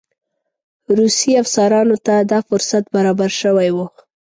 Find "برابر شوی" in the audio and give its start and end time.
2.95-3.69